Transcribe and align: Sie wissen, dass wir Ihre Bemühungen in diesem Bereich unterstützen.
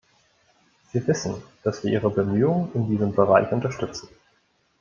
Sie 0.91 1.07
wissen, 1.07 1.43
dass 1.61 1.83
wir 1.83 1.91
Ihre 1.91 2.09
Bemühungen 2.09 2.71
in 2.73 2.87
diesem 2.89 3.13
Bereich 3.13 3.51
unterstützen. 3.51 4.09